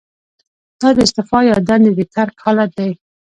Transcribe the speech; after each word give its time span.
دا 0.79 0.89
د 0.95 0.97
استعفا 1.05 1.39
یا 1.49 1.57
دندې 1.69 1.91
د 1.97 1.99
ترک 2.13 2.35
حالت 2.43 2.71
دی. 2.79 2.91